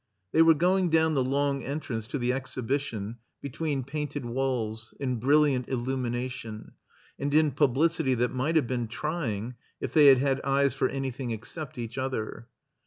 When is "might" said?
8.33-8.55